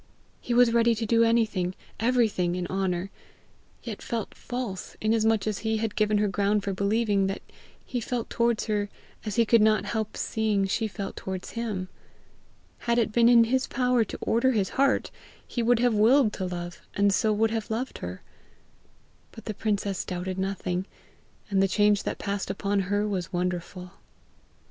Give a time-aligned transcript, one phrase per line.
[0.39, 3.11] He was ready to do anything, everything in honour;
[3.83, 7.43] yet felt false inasmuch as he had given her ground for believing that
[7.85, 8.89] he felt towards her
[9.25, 11.87] as he could not help seeing she felt towards him.
[12.79, 15.11] Had it been in his power to order his own heart,
[15.47, 18.23] he would have willed to love, and so would have loved her.
[19.31, 20.87] But the princess doubted nothing,
[21.51, 23.91] and the change that passed upon her was wonderful.